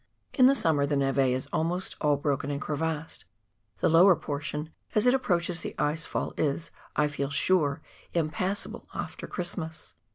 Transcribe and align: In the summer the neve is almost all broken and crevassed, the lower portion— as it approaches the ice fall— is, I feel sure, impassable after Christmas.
In 0.33 0.47
the 0.47 0.55
summer 0.55 0.87
the 0.87 0.95
neve 0.97 1.19
is 1.19 1.47
almost 1.53 1.95
all 2.01 2.17
broken 2.17 2.49
and 2.49 2.59
crevassed, 2.59 3.25
the 3.81 3.87
lower 3.87 4.15
portion— 4.15 4.71
as 4.95 5.05
it 5.05 5.13
approaches 5.13 5.61
the 5.61 5.75
ice 5.77 6.05
fall— 6.07 6.33
is, 6.49 6.71
I 6.95 7.07
feel 7.07 7.29
sure, 7.29 7.81
impassable 8.15 8.87
after 8.95 9.27
Christmas. 9.27 9.93